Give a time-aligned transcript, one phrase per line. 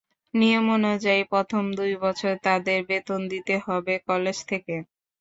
[0.33, 4.75] নিয়ম অনুযায়ী প্রথম দুই বছর তাঁদের বেতন দিতে হবে কলেজ থেকে।